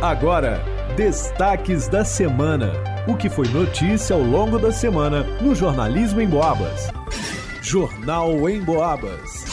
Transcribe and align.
Agora, 0.00 0.62
destaques 0.96 1.88
da 1.88 2.04
semana. 2.04 2.72
O 3.08 3.16
que 3.16 3.28
foi 3.28 3.48
notícia 3.48 4.14
ao 4.14 4.22
longo 4.22 4.56
da 4.56 4.70
semana 4.70 5.26
no 5.40 5.56
Jornalismo 5.56 6.20
em 6.20 6.28
Boabas. 6.28 6.88
Jornal 7.60 8.48
em 8.48 8.60
Boabas. 8.60 9.44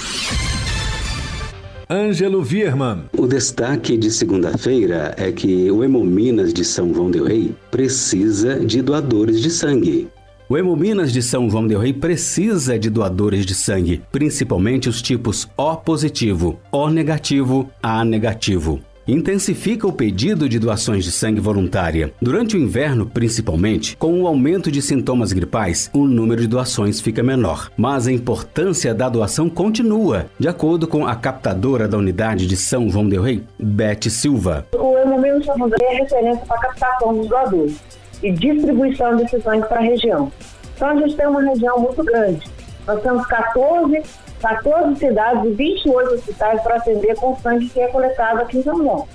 Ângelo 1.89 2.43
Vierman. 2.43 3.05
O 3.17 3.25
destaque 3.25 3.97
de 3.97 4.11
segunda-feira 4.11 5.15
é 5.17 5.31
que 5.31 5.71
o 5.71 5.83
Hemominas 5.83 6.53
de 6.53 6.63
São 6.63 6.93
João 6.93 7.09
del 7.09 7.25
Rei 7.25 7.55
precisa 7.71 8.59
de 8.59 8.83
doadores 8.83 9.41
de 9.41 9.49
sangue. 9.49 10.09
O 10.47 10.55
Hemominas 10.55 11.11
de 11.11 11.23
São 11.23 11.49
João 11.49 11.65
del 11.65 11.79
Rei 11.79 11.91
precisa 11.91 12.77
de 12.77 12.91
doadores 12.91 13.47
de 13.47 13.55
sangue, 13.55 14.03
principalmente 14.11 14.87
os 14.87 15.01
tipos 15.01 15.47
O 15.57 15.75
positivo, 15.75 16.59
O 16.71 16.87
negativo, 16.87 17.67
A 17.81 18.05
negativo 18.05 18.79
intensifica 19.07 19.87
o 19.87 19.93
pedido 19.93 20.49
de 20.49 20.59
doações 20.59 21.03
de 21.03 21.11
sangue 21.11 21.39
voluntária. 21.39 22.11
Durante 22.21 22.55
o 22.55 22.59
inverno, 22.59 23.05
principalmente, 23.05 23.95
com 23.97 24.21
o 24.21 24.27
aumento 24.27 24.71
de 24.71 24.81
sintomas 24.81 25.31
gripais, 25.31 25.89
o 25.93 26.07
número 26.07 26.41
de 26.41 26.47
doações 26.47 26.99
fica 26.99 27.21
menor. 27.21 27.71
Mas 27.77 28.07
a 28.07 28.11
importância 28.11 28.93
da 28.93 29.09
doação 29.09 29.49
continua, 29.49 30.27
de 30.39 30.47
acordo 30.47 30.87
com 30.87 31.05
a 31.05 31.15
captadora 31.15 31.87
da 31.87 31.97
unidade 31.97 32.47
de 32.47 32.57
São 32.57 32.89
João 32.89 33.07
del 33.07 33.21
Rei, 33.21 33.43
Beth 33.59 34.09
Silva. 34.09 34.65
O 34.73 34.97
Hemomil 34.97 35.43
São 35.43 35.57
João 35.57 35.69
del 35.69 35.79
Rei 35.79 35.97
é 35.97 36.01
referência 36.01 36.45
para 36.45 36.57
a 36.57 36.61
captação 36.61 37.17
dos 37.17 37.27
doadores 37.27 37.75
e 38.23 38.31
distribuição 38.31 39.15
desse 39.17 39.41
sangue 39.41 39.67
para 39.67 39.79
a 39.79 39.83
região. 39.83 40.31
Então 40.75 40.89
a 40.89 40.95
gente 40.95 41.15
tem 41.15 41.27
uma 41.27 41.41
região 41.41 41.79
muito 41.79 42.03
grande. 42.03 42.41
Nós 42.87 43.01
temos 43.01 43.25
14 43.27 44.01
14 44.41 44.99
cidades 44.99 45.45
e 45.45 45.51
28 45.51 46.13
hospitais 46.13 46.61
para 46.61 46.75
atender 46.77 47.15
com 47.15 47.35
sangue 47.37 47.69
que 47.69 47.79
é 47.79 47.87
coletado 47.87 48.41
aqui 48.41 48.57
em 48.57 48.63
São 48.63 48.77
João. 48.77 49.07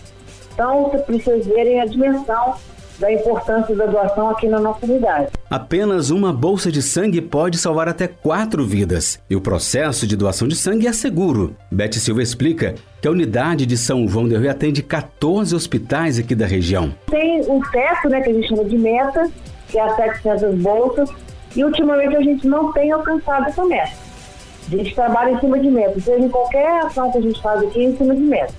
Então, 0.52 0.84
vocês 0.84 1.02
precisam 1.02 1.54
verem 1.54 1.80
a 1.80 1.86
dimensão 1.86 2.54
da 3.00 3.10
importância 3.10 3.74
da 3.74 3.86
doação 3.86 4.28
aqui 4.28 4.46
na 4.46 4.60
nossa 4.60 4.84
unidade. 4.84 5.28
Apenas 5.48 6.10
uma 6.10 6.32
bolsa 6.32 6.70
de 6.70 6.82
sangue 6.82 7.20
pode 7.20 7.56
salvar 7.56 7.88
até 7.88 8.06
quatro 8.06 8.64
vidas. 8.64 9.18
E 9.28 9.34
o 9.34 9.40
processo 9.40 10.06
de 10.06 10.16
doação 10.16 10.46
de 10.46 10.54
sangue 10.54 10.86
é 10.86 10.92
seguro. 10.92 11.56
Beth 11.72 11.94
Silva 11.94 12.22
explica 12.22 12.74
que 13.00 13.08
a 13.08 13.10
unidade 13.10 13.64
de 13.64 13.76
São 13.76 14.06
João 14.06 14.28
del 14.28 14.40
Rio 14.40 14.50
atende 14.50 14.82
14 14.82 15.54
hospitais 15.54 16.18
aqui 16.18 16.34
da 16.34 16.46
região. 16.46 16.94
Tem 17.10 17.40
um 17.48 17.60
teto, 17.70 18.08
né, 18.10 18.20
que 18.20 18.30
a 18.30 18.34
gente 18.34 18.48
chama 18.48 18.64
de 18.64 18.76
meta, 18.76 19.30
que 19.68 19.78
é 19.78 19.82
as 19.82 19.96
700 19.96 20.54
bolsas, 20.56 21.10
e 21.56 21.64
ultimamente 21.64 22.14
a 22.14 22.20
gente 22.20 22.46
não 22.46 22.70
tem 22.72 22.92
alcançado 22.92 23.46
essa 23.46 23.64
meta. 23.64 24.09
A 24.72 24.76
gente 24.76 24.94
trabalha 24.94 25.32
em 25.32 25.40
cima 25.40 25.58
de 25.58 25.68
metas, 25.68 26.04
seja 26.04 26.24
em 26.24 26.28
qualquer 26.28 26.84
ação 26.84 27.10
que 27.10 27.18
a 27.18 27.20
gente 27.20 27.42
faz 27.42 27.60
aqui, 27.62 27.82
em 27.82 27.96
cima 27.96 28.14
de 28.14 28.22
metas. 28.22 28.54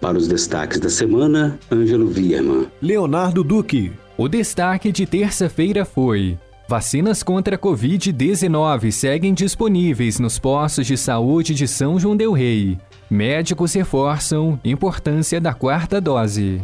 Para 0.00 0.18
os 0.18 0.28
destaques 0.28 0.78
da 0.78 0.90
semana, 0.90 1.58
Ângelo 1.70 2.08
Vierman. 2.08 2.66
Leonardo 2.80 3.44
Duque. 3.44 3.92
O 4.16 4.28
destaque 4.28 4.92
de 4.92 5.06
terça-feira 5.06 5.84
foi: 5.84 6.38
Vacinas 6.68 7.22
contra 7.22 7.56
a 7.56 7.58
Covid-19 7.58 8.90
seguem 8.90 9.34
disponíveis 9.34 10.18
nos 10.18 10.38
postos 10.38 10.86
de 10.86 10.96
saúde 10.96 11.54
de 11.54 11.66
São 11.66 11.98
João 11.98 12.16
Del 12.16 12.32
Rei. 12.32 12.78
Médicos 13.10 13.72
reforçam 13.74 14.58
importância 14.64 15.40
da 15.40 15.52
quarta 15.52 16.00
dose. 16.00 16.60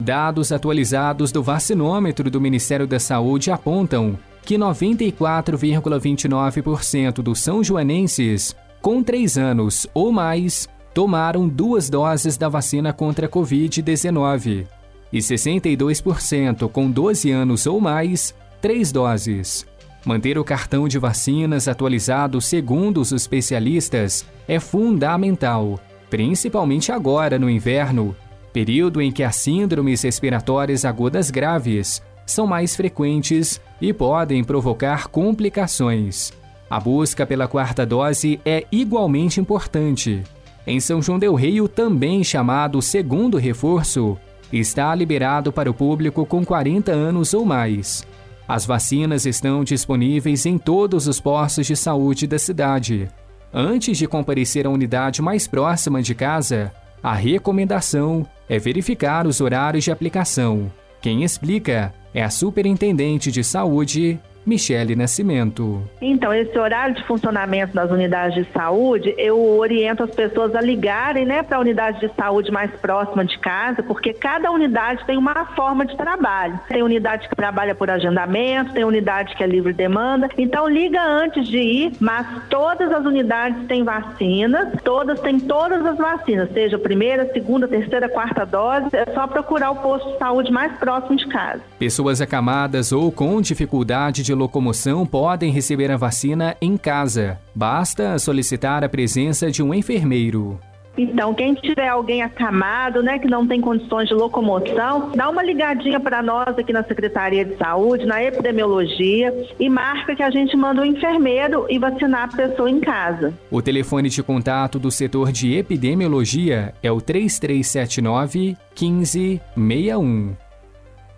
Dados 0.00 0.50
atualizados 0.50 1.30
do 1.30 1.40
vacinômetro 1.42 2.30
do 2.30 2.40
Ministério 2.40 2.86
da 2.86 2.98
Saúde 2.98 3.50
apontam 3.50 4.18
que 4.42 4.56
94,29% 4.56 7.16
dos 7.16 7.40
são 7.40 7.62
joanenses 7.62 8.56
com 8.80 9.02
3 9.02 9.36
anos 9.36 9.86
ou 9.92 10.10
mais 10.10 10.66
tomaram 10.94 11.46
duas 11.46 11.90
doses 11.90 12.38
da 12.38 12.48
vacina 12.48 12.94
contra 12.94 13.26
a 13.26 13.28
Covid-19 13.28 14.66
e 15.12 15.18
62% 15.18 16.70
com 16.70 16.90
12 16.90 17.30
anos 17.30 17.66
ou 17.66 17.78
mais, 17.78 18.34
três 18.58 18.90
doses. 18.90 19.66
Manter 20.06 20.38
o 20.38 20.44
cartão 20.44 20.88
de 20.88 20.98
vacinas 20.98 21.68
atualizado 21.68 22.40
segundo 22.40 23.02
os 23.02 23.12
especialistas 23.12 24.24
é 24.48 24.58
fundamental, 24.58 25.78
principalmente 26.08 26.90
agora 26.90 27.38
no 27.38 27.50
inverno, 27.50 28.16
período 28.52 29.00
em 29.00 29.10
que 29.12 29.22
as 29.22 29.36
síndromes 29.36 30.02
respiratórias 30.02 30.84
agudas 30.84 31.30
graves 31.30 32.02
são 32.26 32.46
mais 32.46 32.76
frequentes 32.76 33.60
e 33.80 33.92
podem 33.92 34.44
provocar 34.44 35.08
complicações. 35.08 36.32
A 36.68 36.78
busca 36.78 37.26
pela 37.26 37.48
quarta 37.48 37.84
dose 37.84 38.40
é 38.44 38.64
igualmente 38.70 39.40
importante. 39.40 40.22
Em 40.66 40.78
São 40.78 41.02
João 41.02 41.18
Del 41.18 41.34
Rei, 41.34 41.56
também 41.68 42.22
chamado 42.22 42.80
segundo 42.80 43.38
reforço, 43.38 44.16
está 44.52 44.94
liberado 44.94 45.52
para 45.52 45.70
o 45.70 45.74
público 45.74 46.24
com 46.24 46.44
40 46.44 46.92
anos 46.92 47.34
ou 47.34 47.44
mais. 47.44 48.06
As 48.46 48.66
vacinas 48.66 49.26
estão 49.26 49.64
disponíveis 49.64 50.44
em 50.46 50.58
todos 50.58 51.06
os 51.06 51.20
postos 51.20 51.66
de 51.66 51.76
saúde 51.76 52.26
da 52.26 52.38
cidade. 52.38 53.08
Antes 53.52 53.98
de 53.98 54.06
comparecer 54.06 54.66
à 54.66 54.70
unidade 54.70 55.22
mais 55.22 55.48
próxima 55.48 56.02
de 56.02 56.14
casa, 56.14 56.72
a 57.02 57.14
recomendação 57.14 58.26
é 58.48 58.58
verificar 58.58 59.26
os 59.26 59.40
horários 59.40 59.84
de 59.84 59.90
aplicação. 59.90 60.70
Quem 61.00 61.24
explica 61.24 61.94
é 62.12 62.22
a 62.22 62.30
Superintendente 62.30 63.32
de 63.32 63.42
Saúde, 63.42 64.18
Michele 64.44 64.96
Nascimento. 64.96 65.82
Então, 66.00 66.32
esse 66.32 66.58
horário 66.58 66.94
de 66.94 67.04
funcionamento 67.04 67.74
das 67.74 67.90
unidades 67.90 68.34
de 68.34 68.52
saúde, 68.52 69.14
eu 69.18 69.38
oriento 69.58 70.02
as 70.02 70.10
pessoas 70.10 70.54
a 70.54 70.60
ligarem 70.60 71.26
né, 71.26 71.42
para 71.42 71.58
a 71.58 71.60
unidade 71.60 72.00
de 72.00 72.10
saúde 72.14 72.50
mais 72.50 72.70
próxima 72.80 73.24
de 73.24 73.38
casa, 73.38 73.82
porque 73.82 74.12
cada 74.12 74.50
unidade 74.50 75.04
tem 75.06 75.16
uma 75.16 75.46
forma 75.54 75.84
de 75.84 75.96
trabalho. 75.96 76.58
Tem 76.68 76.82
unidade 76.82 77.28
que 77.28 77.36
trabalha 77.36 77.74
por 77.74 77.90
agendamento, 77.90 78.72
tem 78.72 78.84
unidade 78.84 79.34
que 79.36 79.44
é 79.44 79.46
livre 79.46 79.72
demanda. 79.72 80.28
Então, 80.38 80.68
liga 80.68 81.02
antes 81.02 81.46
de 81.46 81.58
ir, 81.58 81.92
mas 82.00 82.26
todas 82.48 82.90
as 82.90 83.04
unidades 83.04 83.66
têm 83.66 83.84
vacinas, 83.84 84.68
todas 84.82 85.20
têm 85.20 85.38
todas 85.38 85.84
as 85.84 85.98
vacinas, 85.98 86.50
seja 86.52 86.78
primeira, 86.78 87.30
segunda, 87.32 87.68
terceira, 87.68 88.08
quarta 88.08 88.44
dose, 88.44 88.88
é 88.92 89.04
só 89.12 89.26
procurar 89.26 89.70
o 89.70 89.76
posto 89.76 90.10
de 90.12 90.18
saúde 90.18 90.50
mais 90.50 90.72
próximo 90.78 91.16
de 91.16 91.26
casa. 91.28 91.60
Pessoas 91.78 92.20
acamadas 92.20 92.92
ou 92.92 93.12
com 93.12 93.40
dificuldade 93.40 94.22
de 94.22 94.29
de 94.30 94.34
locomoção 94.34 95.04
podem 95.04 95.50
receber 95.50 95.90
a 95.90 95.96
vacina 95.96 96.56
em 96.62 96.76
casa. 96.76 97.40
Basta 97.52 98.16
solicitar 98.16 98.84
a 98.84 98.88
presença 98.88 99.50
de 99.50 99.60
um 99.60 99.74
enfermeiro. 99.74 100.56
Então, 100.96 101.34
quem 101.34 101.54
tiver 101.54 101.88
alguém 101.88 102.22
acamado, 102.22 103.02
né, 103.02 103.18
que 103.18 103.26
não 103.26 103.44
tem 103.44 103.60
condições 103.60 104.08
de 104.08 104.14
locomoção, 104.14 105.10
dá 105.16 105.28
uma 105.28 105.42
ligadinha 105.42 105.98
para 105.98 106.22
nós 106.22 106.56
aqui 106.56 106.72
na 106.72 106.84
Secretaria 106.84 107.44
de 107.44 107.56
Saúde, 107.56 108.06
na 108.06 108.22
epidemiologia, 108.22 109.34
e 109.58 109.68
marca 109.68 110.14
que 110.14 110.22
a 110.22 110.30
gente 110.30 110.56
manda 110.56 110.80
o 110.80 110.84
um 110.84 110.86
enfermeiro 110.86 111.66
e 111.68 111.78
vacinar 111.78 112.28
a 112.32 112.36
pessoa 112.36 112.70
em 112.70 112.78
casa. 112.78 113.34
O 113.50 113.60
telefone 113.60 114.08
de 114.08 114.22
contato 114.22 114.78
do 114.78 114.92
setor 114.92 115.32
de 115.32 115.56
epidemiologia 115.56 116.72
é 116.82 116.92
o 116.92 117.00
3379 117.00 118.56
1561. 118.80 120.49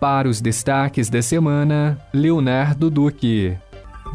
Para 0.03 0.27
os 0.27 0.41
destaques 0.41 1.07
da 1.07 1.21
semana, 1.21 1.97
Leonardo 2.13 2.89
Duque. 2.89 3.55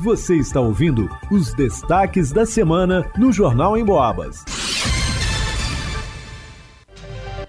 Você 0.01 0.37
está 0.37 0.61
ouvindo 0.61 1.09
os 1.31 1.55
destaques 1.55 2.31
da 2.31 2.45
semana 2.45 3.11
no 3.17 3.33
Jornal 3.33 3.75
em 3.75 3.83
Boabas. 3.83 4.45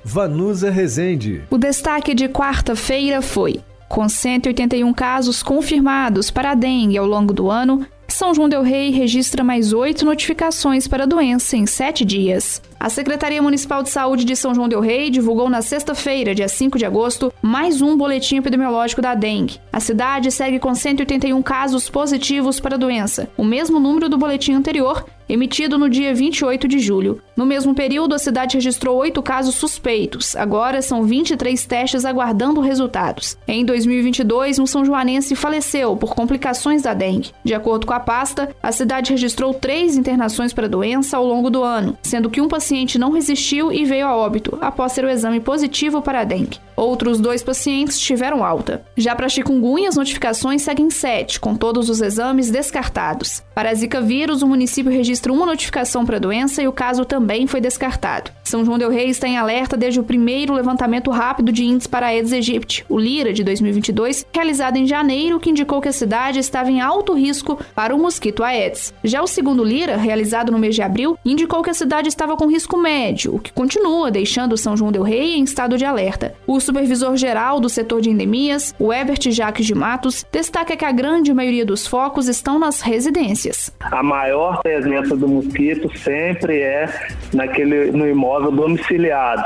Vanusa 0.06 0.71
Rezende. 0.71 1.44
O 1.50 1.57
destaque 1.57 2.15
de 2.15 2.30
quarta-feira 2.30 3.21
foi: 3.21 3.59
com 3.89 4.07
181 4.07 4.94
casos 4.94 5.44
confirmados 5.44 6.31
para 6.31 6.51
a 6.51 6.56
dengue 6.56 6.97
ao 6.97 7.06
longo 7.06 7.33
do 7.33 7.51
ano, 7.51 7.86
São 8.07 8.33
João 8.33 8.47
Del 8.47 8.63
Rei 8.63 8.89
registra 8.89 9.44
mais 9.44 9.74
oito 9.74 10.06
notificações 10.06 10.88
para 10.88 11.03
a 11.03 11.07
doença 11.07 11.57
em 11.57 11.65
sete 11.65 12.06
dias. 12.06 12.62
A 12.79 12.89
Secretaria 12.89 13.41
Municipal 13.41 13.83
de 13.83 13.89
Saúde 13.89 14.23
de 14.23 14.37
São 14.37 14.55
João 14.55 14.69
del 14.69 14.79
Rei 14.79 15.09
divulgou 15.09 15.49
na 15.49 15.61
sexta-feira, 15.61 16.33
dia 16.33 16.47
5 16.47 16.77
de 16.77 16.85
agosto, 16.85 17.33
mais 17.41 17.81
um 17.81 17.97
boletim 17.97 18.37
epidemiológico 18.37 19.01
da 19.01 19.13
dengue. 19.13 19.59
A 19.71 19.81
cidade 19.81 20.31
segue 20.31 20.59
com 20.59 20.73
181 20.73 21.41
casos 21.41 21.89
positivos 21.89 22.57
para 22.57 22.75
a 22.75 22.79
doença, 22.79 23.29
o 23.35 23.43
mesmo 23.43 23.81
número 23.81 24.07
do 24.07 24.17
boletim 24.17 24.53
anterior 24.53 25.03
emitido 25.29 25.77
no 25.77 25.87
dia 25.87 26.13
28 26.13 26.67
de 26.67 26.79
julho. 26.79 27.21
No 27.37 27.45
mesmo 27.45 27.75
período, 27.75 28.15
a 28.15 28.19
cidade 28.19 28.57
registrou 28.57 28.97
oito 28.97 29.21
casos 29.21 29.55
suspeitos. 29.55 30.35
Agora 30.35 30.81
são 30.81 31.03
23 31.03 31.63
testes 31.65 32.03
aguardando 32.03 32.59
resultados. 32.59 33.37
Em 33.47 33.63
2022, 33.63 34.57
um 34.57 34.65
são 34.65 34.83
joanense 34.83 35.35
faleceu 35.35 35.95
por 35.95 36.15
complicações 36.15 36.81
da 36.81 36.93
dengue. 36.95 37.31
De 37.43 37.53
acordo 37.53 37.85
com 37.85 37.93
a 37.93 37.99
pasta, 37.99 38.49
a 38.61 38.71
cidade 38.71 39.11
registrou 39.11 39.53
três 39.53 39.95
internações 39.95 40.51
para 40.51 40.65
a 40.65 40.69
doença 40.69 41.15
ao 41.15 41.25
longo 41.25 41.49
do 41.49 41.63
ano, 41.63 41.95
sendo 42.01 42.29
que 42.29 42.41
um 42.41 42.47
paciente 42.47 42.69
não 43.00 43.12
resistiu 43.12 43.71
e 43.71 43.86
veio 43.86 44.07
a 44.07 44.16
óbito 44.16 44.57
após 44.62 44.94
ter 44.94 45.04
o 45.04 45.10
exame 45.10 45.39
positivo 45.39 46.01
para 46.01 46.21
a 46.21 46.24
dengue. 46.24 46.60
Outros 46.75 47.19
dois 47.19 47.44
pacientes 47.44 48.00
tiveram 48.00 48.44
alta. 48.44 48.86
Já 48.95 49.16
para 49.16 49.27
chikungunya, 49.27 49.89
as 49.89 49.98
notificações 49.98 50.62
seguem 50.62 50.89
sete, 50.89 51.39
com 51.39 51.56
todos 51.56 51.89
os 51.89 52.01
exames 52.01 52.50
descartados. 52.50 53.44
Para 53.54 53.74
Zika 53.74 54.00
vírus, 54.00 54.42
o 54.42 54.48
município 54.48 54.92
registra 54.92 55.33
uma 55.33 55.45
notificação 55.45 56.06
para 56.06 56.16
a 56.16 56.19
doença 56.19 56.62
e 56.62 56.68
o 56.68 56.74
caso 56.74 57.04
também 57.04 57.48
foi 57.48 57.60
descartado. 57.60 58.31
São 58.50 58.66
João 58.66 58.80
del 58.80 58.90
Rei 58.90 59.10
está 59.10 59.28
em 59.28 59.38
alerta 59.38 59.78
desde 59.78 60.00
o 60.00 60.04
primeiro 60.04 60.56
levantamento 60.56 61.12
rápido 61.12 61.51
de 61.51 61.63
índice 61.63 61.88
para 61.88 62.07
Aedes 62.07 62.34
aegypti, 62.34 62.84
o 62.90 62.98
LIRA 62.98 63.31
de 63.31 63.44
2022, 63.44 64.25
realizado 64.34 64.75
em 64.75 64.88
janeiro, 64.88 65.40
que 65.40 65.51
indicou 65.51 65.80
que 65.80 65.88
a 65.88 65.92
cidade 65.92 66.40
estava 66.40 66.72
em 66.72 66.81
alto 66.81 67.13
risco 67.13 67.60
para 67.75 67.94
o 67.94 68.00
mosquito 68.00 68.44
Aedes. 68.44 68.92
Já 69.04 69.22
o 69.22 69.28
segundo 69.28 69.63
LIRA, 69.63 69.98
realizado 69.98 70.51
no 70.51 70.57
mês 70.57 70.74
de 70.74 70.81
abril, 70.81 71.16
indicou 71.24 71.62
que 71.62 71.69
a 71.69 71.75
cidade 71.75 72.10
estava 72.10 72.36
com 72.36 72.48
risco 72.48 72.75
médio, 72.75 73.36
o 73.36 73.40
que 73.40 73.54
continua 73.54 74.10
deixando 74.10 74.57
São 74.57 74.75
João 74.75 74.92
del 74.92 75.04
Rei 75.04 75.36
em 75.36 75.44
estado 75.44 75.78
de 75.78 75.86
alerta. 75.86 76.34
O 76.48 76.60
supervisor-geral 76.60 77.60
do 77.60 77.69
setor 77.69 78.01
de 78.01 78.10
endemias, 78.10 78.74
o 78.80 78.92
Ebert 78.92 79.30
Jacques 79.30 79.68
de 79.68 79.75
Matos, 79.75 80.25
destaca 80.31 80.75
que 80.75 80.86
a 80.86 80.92
grande 80.92 81.31
maioria 81.36 81.68
dos 81.68 81.86
focos 81.86 82.28
estão 82.28 82.57
nas 82.57 82.81
residências. 82.81 83.72
A 83.80 84.01
maior 84.01 84.60
presença 84.63 85.16
do 85.16 85.28
mosquito 85.28 85.96
sempre 86.00 86.62
é 86.62 86.90
naquele, 87.31 87.92
no 87.92 88.10
imóvel 88.10 88.38
domiciliado. 88.51 89.44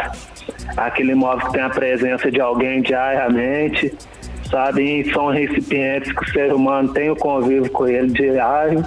Aquele 0.77 1.11
imóvel 1.11 1.47
que 1.47 1.53
tem 1.53 1.61
a 1.61 1.69
presença 1.69 2.31
de 2.31 2.39
alguém 2.39 2.81
diariamente, 2.81 3.93
sabe? 4.49 5.01
E 5.01 5.13
são 5.13 5.27
recipientes 5.27 6.11
que 6.11 6.23
o 6.23 6.31
ser 6.31 6.53
humano 6.53 6.93
tem 6.93 7.09
o 7.09 7.15
convívio 7.15 7.69
com 7.71 7.87
ele 7.87 8.11
diário 8.11 8.85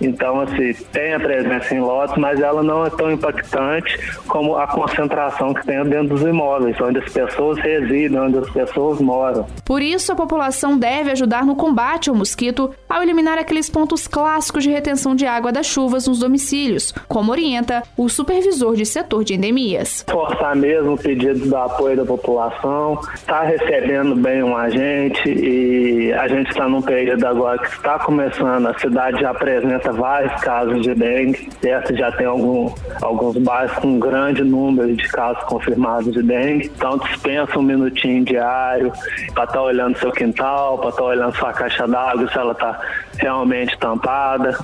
então, 0.00 0.40
assim, 0.40 0.72
tem 0.92 1.14
a 1.14 1.20
presença 1.20 1.74
em 1.74 1.80
lotes, 1.80 2.16
mas 2.16 2.40
ela 2.40 2.62
não 2.62 2.86
é 2.86 2.90
tão 2.90 3.10
impactante 3.10 3.98
como 4.26 4.56
a 4.56 4.66
concentração 4.66 5.52
que 5.52 5.66
tem 5.66 5.82
dentro 5.84 6.08
dos 6.08 6.22
imóveis, 6.22 6.80
onde 6.80 6.98
as 6.98 7.12
pessoas 7.12 7.58
residem, 7.58 8.18
onde 8.18 8.38
as 8.38 8.50
pessoas 8.50 9.00
moram. 9.00 9.46
Por 9.64 9.82
isso, 9.82 10.12
a 10.12 10.16
população 10.16 10.78
deve 10.78 11.10
ajudar 11.10 11.44
no 11.44 11.54
combate 11.54 12.08
ao 12.08 12.16
mosquito 12.16 12.70
ao 12.88 13.02
eliminar 13.02 13.38
aqueles 13.38 13.68
pontos 13.68 14.06
clássicos 14.08 14.64
de 14.64 14.70
retenção 14.70 15.14
de 15.14 15.26
água 15.26 15.52
das 15.52 15.66
chuvas 15.66 16.06
nos 16.06 16.18
domicílios, 16.18 16.92
como 17.08 17.30
orienta 17.32 17.82
o 17.96 18.08
supervisor 18.08 18.74
de 18.74 18.86
setor 18.86 19.24
de 19.24 19.34
endemias. 19.34 20.04
Forçar 20.08 20.56
mesmo 20.56 20.94
o 20.94 20.98
pedido 20.98 21.48
do 21.48 21.56
apoio 21.56 21.96
da 21.96 22.04
população, 22.04 23.00
está 23.14 23.42
recebendo 23.42 24.14
bem 24.16 24.42
um 24.42 24.56
agente 24.56 25.28
e 25.28 26.12
a 26.12 26.26
gente 26.28 26.50
está 26.50 26.68
num 26.68 26.82
período 26.82 27.26
agora 27.26 27.58
que 27.58 27.68
está 27.68 27.98
começando, 27.98 28.66
a 28.66 28.78
cidade 28.78 29.20
já 29.20 29.30
apresenta 29.30 29.89
vários 29.92 30.40
casos 30.42 30.82
de 30.82 30.94
dengue. 30.94 31.48
Perto 31.60 31.96
já 31.96 32.10
tem 32.12 32.26
algum, 32.26 32.72
alguns 33.02 33.36
bairros 33.38 33.76
com 33.78 33.88
um 33.88 33.98
grande 33.98 34.42
número 34.42 34.94
de 34.94 35.08
casos 35.08 35.42
confirmados 35.44 36.12
de 36.12 36.22
dengue. 36.22 36.70
Então 36.74 36.98
dispensa 36.98 37.58
um 37.58 37.62
minutinho 37.62 38.24
diário 38.24 38.92
para 39.34 39.44
estar 39.44 39.46
tá 39.46 39.62
olhando 39.62 39.98
seu 39.98 40.12
quintal, 40.12 40.78
para 40.78 40.90
estar 40.90 41.02
tá 41.02 41.08
olhando 41.08 41.36
sua 41.36 41.52
caixa 41.52 41.86
d'água, 41.86 42.28
se 42.30 42.38
ela 42.38 42.52
está 42.52 42.80
realmente 43.18 43.76
tampada 43.78 44.56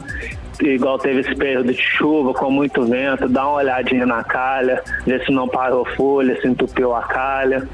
igual 0.63 0.99
teve 0.99 1.21
esse 1.21 1.35
período 1.35 1.73
de 1.73 1.81
chuva 1.83 2.33
com 2.33 2.51
muito 2.51 2.83
vento, 2.87 3.29
dá 3.29 3.47
uma 3.47 3.59
olhadinha 3.59 4.07
na 4.07 4.25
calha, 4.25 4.83
ver 5.05 5.23
se 5.25 5.31
não 5.31 5.47
parou 5.47 5.85
folha, 5.85 6.41
se 6.41 6.49
entupiu 6.49 6.95
a 6.95 7.03
calha 7.03 7.69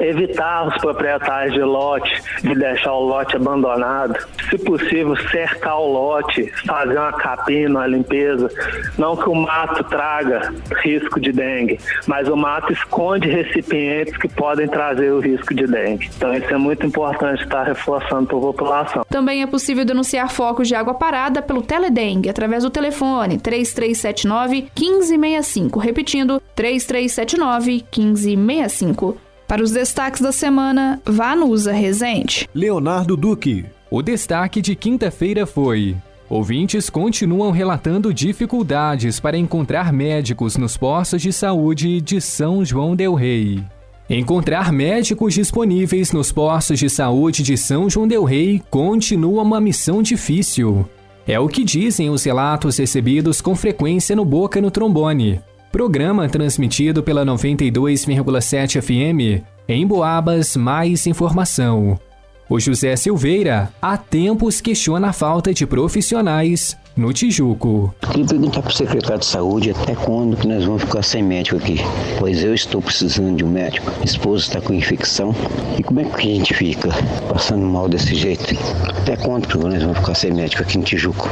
evitar 0.00 0.68
os 0.68 0.76
proprietários 0.78 1.54
de 1.54 1.62
lote 1.62 2.22
de 2.42 2.54
deixar 2.54 2.92
o 2.92 3.04
lote 3.04 3.36
abandonado, 3.36 4.18
se 4.48 4.58
possível 4.58 5.16
cercar 5.30 5.78
o 5.78 5.92
lote, 5.92 6.52
fazer 6.66 6.98
uma 6.98 7.12
capina, 7.12 7.80
uma 7.80 7.86
limpeza, 7.86 8.50
não 8.96 9.16
que 9.16 9.28
o 9.28 9.34
mato 9.34 9.84
traga 9.84 10.52
risco 10.82 11.20
de 11.20 11.32
dengue, 11.32 11.78
mas 12.06 12.28
o 12.28 12.36
mato 12.36 12.72
esconde 12.72 13.28
recipientes 13.28 14.16
que 14.16 14.28
podem 14.28 14.68
trazer 14.68 15.12
o 15.12 15.20
risco 15.20 15.54
de 15.54 15.66
dengue. 15.66 16.08
Então 16.16 16.34
isso 16.34 16.52
é 16.52 16.56
muito 16.56 16.86
importante 16.86 17.42
estar 17.42 17.64
reforçando 17.64 18.26
para 18.26 18.38
a 18.38 18.40
população. 18.40 19.04
Também 19.08 19.42
é 19.42 19.46
possível 19.46 19.84
denunciar 19.84 20.30
focos 20.30 20.68
de 20.68 20.74
água 20.74 20.94
parada 20.94 21.42
pelo 21.42 21.62
Teledengue 21.62 22.28
através 22.28 22.62
do 22.62 22.70
telefone 22.70 23.38
3379 23.38 24.68
1565, 24.78 25.78
repetindo 25.78 26.42
3379 26.54 27.84
1565. 27.96 29.27
Para 29.48 29.62
os 29.62 29.70
destaques 29.70 30.20
da 30.20 30.30
semana, 30.30 31.00
Vanusa 31.06 31.72
Rezende. 31.72 32.46
Leonardo 32.54 33.16
Duque. 33.16 33.64
O 33.90 34.02
destaque 34.02 34.60
de 34.60 34.76
quinta-feira 34.76 35.46
foi: 35.46 35.96
Ouvintes 36.28 36.90
continuam 36.90 37.50
relatando 37.50 38.12
dificuldades 38.12 39.18
para 39.18 39.38
encontrar 39.38 39.90
médicos 39.90 40.58
nos 40.58 40.76
postos 40.76 41.22
de 41.22 41.32
saúde 41.32 41.98
de 42.02 42.20
São 42.20 42.62
João 42.62 42.94
Del 42.94 43.14
Rei. 43.14 43.64
Encontrar 44.10 44.70
médicos 44.70 45.32
disponíveis 45.32 46.12
nos 46.12 46.30
postos 46.30 46.78
de 46.78 46.90
saúde 46.90 47.42
de 47.42 47.56
São 47.56 47.88
João 47.88 48.06
Del 48.06 48.24
Rei 48.24 48.62
continua 48.68 49.42
uma 49.42 49.62
missão 49.62 50.02
difícil. 50.02 50.86
É 51.26 51.40
o 51.40 51.48
que 51.48 51.64
dizem 51.64 52.10
os 52.10 52.22
relatos 52.22 52.76
recebidos 52.76 53.40
com 53.40 53.56
frequência 53.56 54.14
no 54.14 54.26
Boca 54.26 54.60
no 54.60 54.70
Trombone. 54.70 55.40
Programa 55.70 56.28
transmitido 56.28 57.02
pela 57.02 57.24
92,7 57.26 58.80
FM. 58.80 59.44
Em 59.68 59.86
Boabas, 59.86 60.56
mais 60.56 61.06
informação. 61.06 62.00
O 62.48 62.58
José 62.58 62.96
Silveira 62.96 63.70
há 63.80 63.98
tempos 63.98 64.62
questiona 64.62 65.08
a 65.08 65.12
falta 65.12 65.52
de 65.52 65.66
profissionais 65.66 66.74
no 66.98 67.12
Tijuco. 67.12 67.94
Queria 68.10 68.26
perguntar 68.26 68.60
para 68.60 68.70
o 68.70 68.74
secretário 68.74 69.20
de 69.20 69.26
saúde 69.26 69.70
até 69.70 69.94
quando 69.94 70.36
que 70.36 70.48
nós 70.48 70.64
vamos 70.64 70.82
ficar 70.82 71.02
sem 71.02 71.22
médico 71.22 71.56
aqui, 71.56 71.76
pois 72.18 72.42
eu 72.42 72.52
estou 72.52 72.82
precisando 72.82 73.36
de 73.36 73.44
um 73.44 73.48
médico, 73.48 73.88
minha 73.92 74.04
esposa 74.04 74.42
está 74.42 74.60
com 74.60 74.74
infecção 74.74 75.32
e 75.78 75.82
como 75.82 76.00
é 76.00 76.04
que 76.04 76.16
a 76.16 76.34
gente 76.34 76.52
fica 76.52 76.88
passando 77.28 77.64
mal 77.64 77.88
desse 77.88 78.16
jeito? 78.16 78.56
Até 78.88 79.16
quando 79.16 79.46
que 79.46 79.56
nós 79.56 79.80
vamos 79.80 79.98
ficar 79.98 80.14
sem 80.14 80.32
médico 80.32 80.62
aqui 80.62 80.76
no 80.76 80.84
Tijuco? 80.84 81.28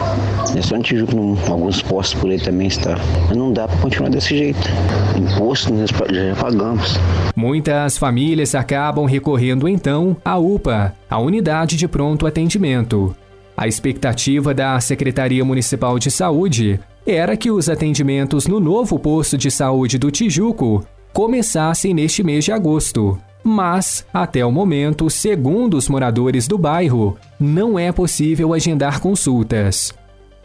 Não 0.51 0.59
é 0.59 0.63
só 0.63 0.77
no 0.77 0.83
Tijuco, 0.85 1.17
não, 1.17 1.37
alguns 1.51 1.83
postos 1.83 2.21
por 2.21 2.31
aí 2.31 2.39
também 2.39 2.69
está, 2.69 2.97
mas 3.27 3.37
não 3.37 3.53
dá 3.53 3.67
para 3.67 3.77
continuar 3.79 4.11
desse 4.11 4.39
jeito. 4.39 4.69
Imposto 5.17 5.75
nós 5.75 5.91
já 5.91 6.37
pagamos. 6.37 6.95
Muitas 7.35 7.99
famílias 7.99 8.55
acabam 8.55 9.05
recorrendo 9.05 9.69
então 9.69 10.17
à 10.25 10.39
UPA, 10.39 10.95
a 11.11 11.19
unidade 11.19 11.77
de 11.77 11.89
pronto 11.89 12.25
atendimento. 12.25 13.17
A 13.57 13.67
expectativa 13.67 14.53
da 14.53 14.79
Secretaria 14.81 15.43
Municipal 15.43 15.99
de 15.99 16.11
Saúde 16.11 16.79
era 17.07 17.37
que 17.37 17.51
os 17.51 17.71
atendimentos 17.71 18.47
no 18.47 18.61
novo 18.61 18.99
posto 18.99 19.39
de 19.39 19.51
saúde 19.51 19.97
do 19.97 20.11
Tijuco 20.11 20.85
começassem 21.13 21.95
neste 21.95 22.23
mês 22.23 22.45
de 22.45 22.53
agosto. 22.53 23.19
Mas, 23.43 24.05
até 24.13 24.45
o 24.45 24.53
momento, 24.53 25.09
segundo 25.09 25.75
os 25.75 25.89
moradores 25.89 26.47
do 26.47 26.59
bairro, 26.59 27.17
não 27.41 27.79
é 27.79 27.91
possível 27.93 28.53
agendar 28.53 29.01
consultas. 29.01 29.95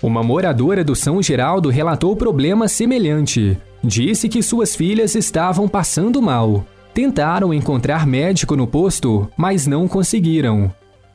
Uma 0.01 0.23
moradora 0.23 0.83
do 0.83 0.95
São 0.95 1.21
Geraldo 1.21 1.69
relatou 1.69 2.15
problema 2.15 2.67
semelhante. 2.67 3.57
Disse 3.83 4.29
que 4.29 4.41
suas 4.41 4.75
filhas 4.75 5.15
estavam 5.15 5.67
passando 5.67 6.21
mal. 6.21 6.63
Tentaram 6.93 7.53
encontrar 7.53 8.05
médico 8.07 8.55
no 8.55 8.67
posto, 8.67 9.29
mas 9.35 9.67
não 9.67 9.87
conseguiram. 9.87 10.71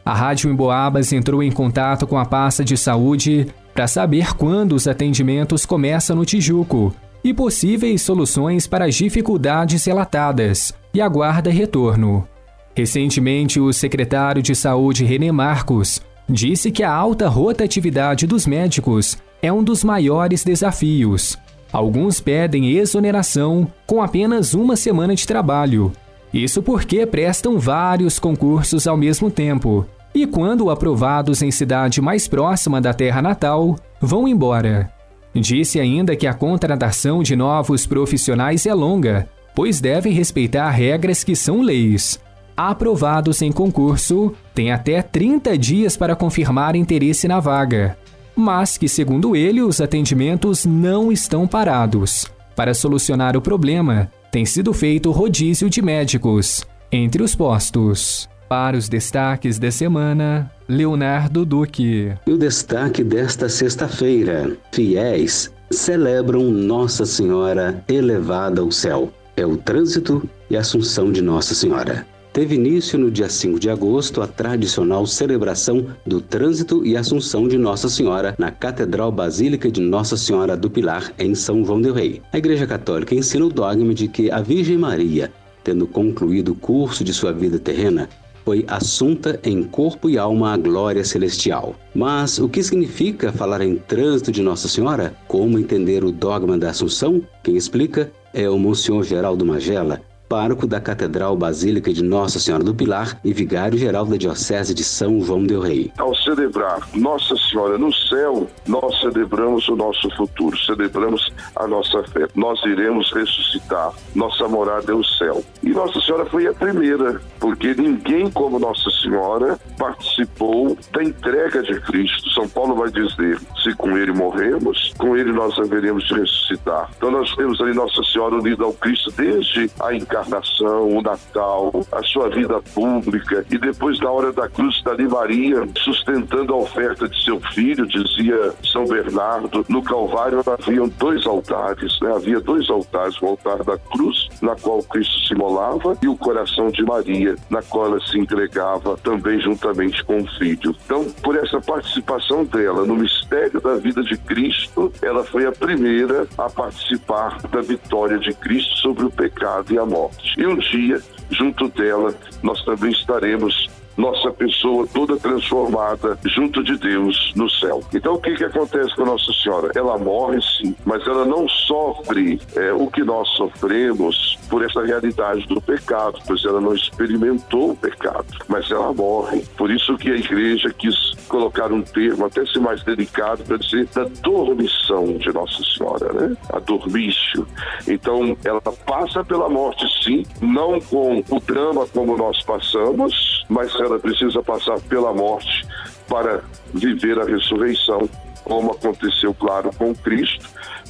A 0.06 0.14
Rádio 0.14 0.48
Emboabas 0.48 1.12
entrou 1.12 1.42
em 1.42 1.50
contato 1.50 2.06
com 2.06 2.16
a 2.16 2.24
pasta 2.24 2.64
de 2.64 2.76
saúde 2.76 3.48
para 3.74 3.88
saber 3.88 4.36
quando 4.36 4.76
os 4.76 4.86
atendimentos 4.86 5.66
começam 5.66 6.14
no 6.14 6.24
Tijuco 6.24 6.94
e 7.24 7.34
possíveis 7.34 8.02
soluções 8.02 8.68
para 8.68 8.84
as 8.84 8.94
dificuldades 8.94 9.84
relatadas 9.84 10.72
e 10.94 11.00
aguarda 11.00 11.50
retorno. 11.50 12.24
Recentemente, 12.72 13.58
o 13.58 13.72
secretário 13.72 14.40
de 14.40 14.54
Saúde 14.54 15.04
René 15.04 15.32
Marcos 15.32 16.00
disse 16.30 16.70
que 16.70 16.84
a 16.84 16.92
alta 16.92 17.28
rotatividade 17.28 18.28
dos 18.28 18.46
médicos 18.46 19.18
é 19.42 19.52
um 19.52 19.64
dos 19.64 19.82
maiores 19.82 20.44
desafios. 20.44 21.36
Alguns 21.72 22.20
pedem 22.20 22.70
exoneração 22.76 23.66
com 23.84 24.00
apenas 24.00 24.54
uma 24.54 24.76
semana 24.76 25.16
de 25.16 25.26
trabalho. 25.26 25.90
Isso 26.32 26.62
porque 26.62 27.04
prestam 27.06 27.58
vários 27.58 28.20
concursos 28.20 28.86
ao 28.86 28.96
mesmo 28.96 29.32
tempo 29.32 29.84
e, 30.16 30.26
quando 30.26 30.70
aprovados 30.70 31.42
em 31.42 31.50
cidade 31.50 32.00
mais 32.00 32.26
próxima 32.26 32.80
da 32.80 32.94
terra 32.94 33.20
natal, 33.20 33.76
vão 34.00 34.26
embora. 34.26 34.90
Disse 35.34 35.78
ainda 35.78 36.16
que 36.16 36.26
a 36.26 36.32
contratação 36.32 37.22
de 37.22 37.36
novos 37.36 37.84
profissionais 37.84 38.64
é 38.64 38.72
longa, 38.72 39.28
pois 39.54 39.78
devem 39.78 40.14
respeitar 40.14 40.70
regras 40.70 41.22
que 41.22 41.36
são 41.36 41.60
leis. 41.60 42.18
Aprovados 42.56 43.42
em 43.42 43.52
concurso, 43.52 44.32
têm 44.54 44.72
até 44.72 45.02
30 45.02 45.58
dias 45.58 45.98
para 45.98 46.16
confirmar 46.16 46.74
interesse 46.74 47.28
na 47.28 47.38
vaga, 47.38 47.98
mas 48.34 48.78
que, 48.78 48.88
segundo 48.88 49.36
ele, 49.36 49.60
os 49.60 49.82
atendimentos 49.82 50.64
não 50.64 51.12
estão 51.12 51.46
parados. 51.46 52.26
Para 52.54 52.72
solucionar 52.72 53.36
o 53.36 53.42
problema, 53.42 54.10
tem 54.32 54.46
sido 54.46 54.72
feito 54.72 55.10
rodízio 55.10 55.68
de 55.68 55.82
médicos 55.82 56.64
entre 56.90 57.22
os 57.22 57.34
postos. 57.34 58.26
Para 58.48 58.76
os 58.76 58.88
destaques 58.88 59.58
da 59.58 59.72
semana, 59.72 60.50
Leonardo 60.68 61.44
Duque. 61.44 62.12
E 62.26 62.30
o 62.30 62.38
destaque 62.38 63.02
desta 63.02 63.48
sexta-feira: 63.48 64.56
fiéis 64.72 65.52
celebram 65.70 66.44
Nossa 66.44 67.04
Senhora 67.04 67.82
elevada 67.88 68.60
ao 68.60 68.70
céu. 68.70 69.12
É 69.36 69.44
o 69.44 69.56
trânsito 69.56 70.28
e 70.48 70.56
Assunção 70.56 71.10
de 71.10 71.20
Nossa 71.20 71.54
Senhora. 71.54 72.06
Teve 72.32 72.54
início 72.54 72.98
no 72.98 73.10
dia 73.10 73.28
5 73.28 73.58
de 73.58 73.68
agosto 73.68 74.20
a 74.22 74.26
tradicional 74.26 75.06
celebração 75.06 75.86
do 76.06 76.20
Trânsito 76.20 76.84
e 76.86 76.96
Assunção 76.96 77.48
de 77.48 77.56
Nossa 77.56 77.88
Senhora 77.88 78.34
na 78.38 78.50
Catedral 78.50 79.10
Basílica 79.10 79.70
de 79.70 79.80
Nossa 79.80 80.16
Senhora 80.16 80.54
do 80.54 80.70
Pilar, 80.70 81.12
em 81.18 81.34
São 81.34 81.64
João 81.64 81.80
del 81.80 81.94
Rei. 81.94 82.20
A 82.32 82.38
Igreja 82.38 82.66
Católica 82.66 83.14
ensina 83.14 83.46
o 83.46 83.48
dogma 83.48 83.94
de 83.94 84.06
que 84.06 84.30
a 84.30 84.40
Virgem 84.42 84.76
Maria, 84.76 85.32
tendo 85.64 85.86
concluído 85.86 86.52
o 86.52 86.54
curso 86.54 87.02
de 87.02 87.14
sua 87.14 87.32
vida 87.32 87.58
terrena, 87.58 88.06
foi 88.46 88.64
assunta 88.68 89.40
em 89.42 89.64
corpo 89.64 90.08
e 90.08 90.16
alma 90.16 90.54
à 90.54 90.56
glória 90.56 91.04
celestial. 91.04 91.74
Mas 91.92 92.38
o 92.38 92.48
que 92.48 92.62
significa 92.62 93.32
falar 93.32 93.60
em 93.60 93.74
trânsito 93.74 94.30
de 94.30 94.40
Nossa 94.40 94.68
Senhora? 94.68 95.16
Como 95.26 95.58
entender 95.58 96.04
o 96.04 96.12
dogma 96.12 96.56
da 96.56 96.70
Assunção? 96.70 97.20
Quem 97.42 97.56
explica 97.56 98.08
é 98.32 98.48
o 98.48 98.56
Monsenhor 98.56 99.02
Geraldo 99.02 99.44
Magela, 99.44 100.00
pároco 100.28 100.66
da 100.66 100.80
Catedral 100.80 101.36
Basílica 101.36 101.92
de 101.92 102.02
Nossa 102.02 102.38
Senhora 102.38 102.64
do 102.64 102.74
Pilar 102.74 103.18
e 103.24 103.32
vigário-geral 103.32 104.04
da 104.06 104.16
Diocese 104.16 104.74
de 104.74 104.82
São 104.82 105.20
João 105.20 105.44
del 105.44 105.60
Rei. 105.60 105.92
Ao 105.98 106.14
celebrar 106.16 106.80
Nossa 106.94 107.36
Senhora 107.36 107.78
no 107.78 107.92
céu, 107.92 108.48
nós 108.66 109.00
celebramos 109.00 109.68
o 109.68 109.76
nosso 109.76 110.10
futuro, 110.16 110.56
celebramos 110.58 111.32
a 111.54 111.66
nossa 111.66 112.02
fé. 112.04 112.26
Nós 112.34 112.60
iremos 112.64 113.12
ressuscitar, 113.12 113.92
nossa 114.14 114.48
morada 114.48 114.92
é 114.92 114.94
o 114.94 115.04
céu. 115.04 115.44
E 115.62 115.70
Nossa 115.70 116.00
Senhora 116.00 116.26
foi 116.26 116.46
a 116.46 116.52
primeira, 116.52 117.20
porque 117.38 117.74
ninguém 117.74 118.30
como 118.30 118.58
Nossa 118.58 118.90
Senhora 119.02 119.58
participou 119.78 120.76
da 120.92 121.02
entrega 121.02 121.62
de 121.62 121.80
Cristo. 121.80 122.30
São 122.30 122.48
Paulo 122.48 122.74
vai 122.74 122.90
dizer: 122.90 123.38
se 123.62 123.74
com 123.74 123.96
ele 123.96 124.12
morremos, 124.12 124.92
com 124.98 125.16
ele 125.16 125.32
nós 125.32 125.58
haveremos 125.58 126.06
de 126.06 126.14
ressuscitar. 126.14 126.90
Então 126.96 127.10
nós 127.10 127.34
temos 127.36 127.60
ali 127.60 127.74
Nossa 127.74 128.02
Senhora 128.04 128.36
unida 128.36 128.64
ao 128.64 128.72
Cristo 128.72 129.12
desde 129.16 129.70
a 129.80 129.94
encarnação 129.94 130.15
encarnação, 130.16 130.88
o 130.88 131.02
Natal, 131.02 131.72
a 131.92 132.02
sua 132.02 132.28
vida 132.30 132.60
pública 132.74 133.44
e 133.50 133.58
depois 133.58 134.00
na 134.00 134.10
hora 134.10 134.32
da 134.32 134.48
cruz 134.48 134.76
está 134.76 134.92
ali 134.92 135.06
Maria 135.06 135.66
sustentando 135.78 136.54
a 136.54 136.56
oferta 136.56 137.08
de 137.08 137.24
seu 137.24 137.40
filho, 137.52 137.86
dizia 137.86 138.52
São 138.72 138.86
Bernardo. 138.86 139.64
No 139.68 139.82
Calvário 139.82 140.42
haviam 140.46 140.88
dois 140.88 141.26
altares, 141.26 141.98
né? 142.00 142.12
havia 142.14 142.40
dois 142.40 142.68
altares, 142.70 143.20
o 143.20 143.26
altar 143.26 143.62
da 143.62 143.76
cruz, 143.78 144.28
na 144.40 144.54
qual 144.56 144.82
Cristo 144.84 145.26
se 145.26 145.34
molava, 145.34 145.96
e 146.02 146.08
o 146.08 146.16
coração 146.16 146.70
de 146.70 146.82
Maria, 146.84 147.36
na 147.50 147.62
qual 147.62 147.86
ela 147.86 148.00
se 148.00 148.18
entregava 148.18 148.96
também 148.98 149.40
juntamente 149.40 150.02
com 150.04 150.18
o 150.18 150.26
filho. 150.38 150.74
Então, 150.84 151.04
por 151.22 151.36
essa 151.36 151.60
participação 151.60 152.44
dela 152.44 152.84
no 152.86 152.96
mistério 152.96 153.60
da 153.60 153.74
vida 153.74 154.02
de 154.02 154.16
Cristo, 154.18 154.92
ela 155.02 155.24
foi 155.24 155.46
a 155.46 155.52
primeira 155.52 156.26
a 156.38 156.48
participar 156.48 157.40
da 157.48 157.60
vitória 157.60 158.18
de 158.18 158.32
Cristo 158.34 158.76
sobre 158.76 159.04
o 159.04 159.10
pecado 159.10 159.72
e 159.72 159.78
a 159.78 159.84
morte 159.84 160.05
E 160.36 160.46
um 160.46 160.56
dia, 160.56 161.00
junto 161.30 161.68
dela, 161.68 162.14
nós 162.42 162.64
também 162.64 162.92
estaremos 162.92 163.68
nossa 163.96 164.30
pessoa 164.30 164.86
toda 164.92 165.16
transformada 165.16 166.18
junto 166.24 166.62
de 166.62 166.76
Deus 166.76 167.32
no 167.34 167.48
céu. 167.48 167.82
Então 167.94 168.14
o 168.14 168.20
que 168.20 168.34
que 168.34 168.44
acontece 168.44 168.94
com 168.94 169.04
Nossa 169.04 169.32
Senhora? 169.32 169.70
Ela 169.74 169.98
morre 169.98 170.40
sim, 170.42 170.74
mas 170.84 171.06
ela 171.06 171.24
não 171.24 171.48
sofre 171.48 172.40
é, 172.54 172.72
o 172.72 172.86
que 172.88 173.02
nós 173.02 173.28
sofremos 173.30 174.38
por 174.48 174.64
essa 174.64 174.84
realidade 174.84 175.46
do 175.46 175.60
pecado, 175.60 176.18
pois 176.26 176.44
ela 176.44 176.60
não 176.60 176.74
experimentou 176.74 177.70
o 177.70 177.76
pecado, 177.76 178.26
mas 178.48 178.70
ela 178.70 178.92
morre. 178.92 179.44
Por 179.56 179.70
isso 179.70 179.96
que 179.96 180.10
a 180.10 180.16
igreja 180.16 180.72
quis 180.72 181.14
colocar 181.28 181.72
um 181.72 181.82
termo 181.82 182.26
até 182.26 182.44
ser 182.46 182.60
mais 182.60 182.82
delicado 182.84 183.42
para 183.44 183.56
dizer 183.56 183.86
da 183.94 184.04
dormição 184.22 185.16
de 185.18 185.32
Nossa 185.32 185.62
Senhora, 185.64 186.12
né? 186.12 186.36
A 186.52 186.58
dormício. 186.58 187.46
Então 187.88 188.36
ela 188.44 188.60
passa 188.60 189.24
pela 189.24 189.48
morte 189.48 189.86
sim, 190.04 190.24
não 190.40 190.80
com 190.80 191.22
o 191.28 191.40
drama 191.40 191.86
como 191.88 192.16
nós 192.16 192.42
passamos, 192.42 193.44
mas 193.48 193.74
ela 193.80 193.85
precisa 193.98 194.42
passar 194.42 194.80
pela 194.80 195.12
morte 195.12 195.66
para 196.08 196.42
viver 196.72 197.18
a 197.18 197.24
ressurreição, 197.24 198.08
como 198.44 198.72
aconteceu, 198.72 199.34
claro, 199.34 199.70
com 199.76 199.94
Cristo, 199.94 200.48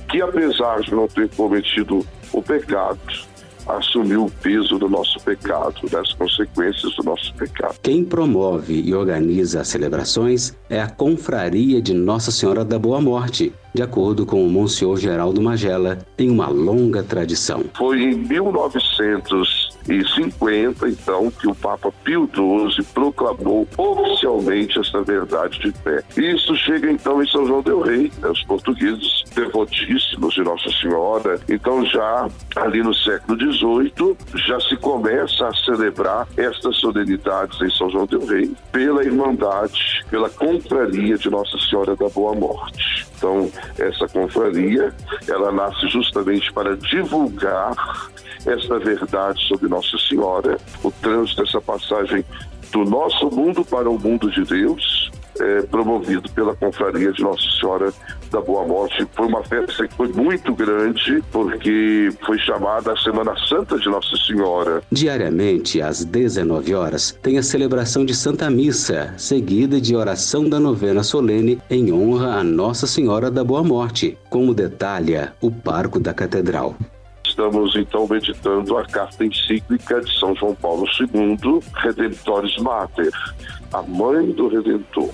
que 0.09 0.21
apesar 0.21 0.81
de 0.81 0.95
não 0.95 1.09
ter 1.09 1.29
cometido 1.31 2.07
o 2.33 2.43
pecado, 2.43 2.99
assumiu 3.67 4.27
o 4.27 4.31
peso 4.31 4.79
do 4.79 4.89
nosso 4.89 5.19
pecado, 5.21 5.89
das 5.91 6.13
consequências 6.13 6.95
do 6.95 7.03
nosso 7.03 7.35
pecado. 7.35 7.77
Quem 7.83 8.05
promove 8.05 8.81
e 8.81 8.95
organiza 8.95 9.61
as 9.61 9.69
celebrações 9.69 10.57
é 10.71 10.81
a 10.81 10.89
Confraria 10.89 11.83
de 11.83 11.93
Nossa 11.93 12.31
Senhora 12.31 12.65
da 12.65 12.79
Boa 12.79 13.01
Morte, 13.01 13.53
de 13.75 13.83
acordo 13.83 14.25
com 14.25 14.47
o 14.47 14.49
Monsenhor 14.49 14.97
Geraldo 14.97 15.43
Magela, 15.43 15.99
tem 16.17 16.31
uma 16.31 16.49
longa 16.49 17.03
tradição. 17.03 17.65
Foi 17.77 18.01
em 18.01 18.15
1950, 19.89 20.89
então, 20.89 21.31
que 21.31 21.49
o 21.49 21.55
Papa 21.55 21.93
Pio 22.05 22.29
XII 22.33 22.85
proclamou 22.95 23.67
oficialmente 23.77 24.79
essa 24.79 25.03
verdade 25.03 25.59
de 25.61 25.73
fé. 25.73 26.03
Isso 26.17 26.55
chega 26.57 26.91
então 26.91 27.23
em 27.23 27.29
São 27.29 27.47
João 27.47 27.63
del 27.63 27.81
Rei, 27.81 28.11
né, 28.21 28.29
os 28.29 28.43
portugueses 28.45 29.25
devotíssimos 29.35 30.35
de 30.35 30.43
Nossa 30.43 30.71
Senhora. 30.81 31.41
Então, 31.49 31.85
já 31.85 32.29
ali 32.57 32.83
no 32.83 32.95
século 32.95 33.39
XVIII, 33.39 34.17
já 34.47 34.61
se 34.61 34.77
começa 34.77 35.49
a 35.49 35.55
celebrar 35.55 36.27
estas 36.37 36.77
solenidades 36.79 37.61
em 37.61 37.71
São 37.71 37.91
João 37.91 38.07
del 38.07 38.25
Rei 38.27 38.51
pela 38.73 39.05
Irmandade, 39.05 40.05
pela 40.11 40.29
Confraria 40.31 41.17
de 41.17 41.31
Nossa 41.31 41.59
Senhora 41.59 41.95
da 41.97 42.09
Boa 42.09 42.35
Morte. 42.35 43.07
Então, 43.17 43.51
essa 43.79 44.07
confraria, 44.09 44.95
ela 45.29 45.51
nasce 45.51 45.89
justamente 45.89 46.53
para 46.53 46.77
divulgar 46.77 47.75
esta 48.47 48.79
verdade 48.79 49.43
sobre 49.47 49.69
Nossa 49.69 49.99
Senhora, 49.99 50.57
o 50.83 50.91
trânsito 50.91 51.43
dessa 51.43 51.61
passagem 51.61 52.25
do 52.73 52.85
nosso 52.85 53.31
mundo 53.31 53.65
para 53.65 53.89
o 53.89 53.99
mundo 53.99 54.31
de 54.31 54.45
Deus, 54.45 55.11
é, 55.41 55.63
promovido 55.63 56.31
pela 56.31 56.55
Confraria 56.55 57.13
de 57.13 57.23
Nossa 57.23 57.45
Senhora 57.61 57.93
da 58.31 58.41
Boa 58.41 58.67
Morte. 58.67 59.07
Foi 59.15 59.27
uma 59.27 59.43
festa 59.45 59.87
que 59.87 59.95
foi 59.95 60.09
muito 60.09 60.55
grande, 60.55 61.23
porque 61.31 62.11
foi 62.25 62.39
chamada 62.39 62.93
a 62.93 62.97
Semana 62.97 63.35
Santa 63.49 63.79
de 63.79 63.87
Nossa 63.89 64.17
Senhora. 64.17 64.83
Diariamente, 64.91 65.81
às 65.81 66.05
19 66.05 66.75
horas, 66.75 67.17
tem 67.23 67.39
a 67.39 67.43
celebração 67.43 68.05
de 68.05 68.15
Santa 68.15 68.49
Missa, 68.51 69.15
seguida 69.17 69.81
de 69.81 69.95
oração 69.95 70.49
da 70.49 70.59
novena 70.59 71.03
solene 71.03 71.61
em 71.71 71.93
honra 71.93 72.37
a 72.37 72.45
Nossa 72.45 72.87
Senhora 72.87 73.31
da 73.31 73.45
Boa 73.45 73.63
Morte, 73.63 74.17
como 74.31 74.55
detalha 74.55 75.35
o 75.41 75.51
Parco 75.51 76.01
da 76.01 76.15
Catedral. 76.15 76.75
Estamos 77.37 77.77
então 77.77 78.09
meditando 78.09 78.79
a 78.79 78.87
carta 78.87 79.23
encíclica 79.23 80.01
de 80.01 80.19
São 80.19 80.35
João 80.35 80.55
Paulo 80.55 80.87
II, 80.99 81.61
Redemptoris 81.75 82.57
Mater, 82.57 83.13
a 83.75 83.83
mãe 83.83 84.31
do 84.31 84.49
Redentor. 84.49 85.11